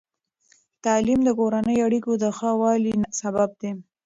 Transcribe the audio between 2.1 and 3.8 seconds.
د ښه والي سبب دی.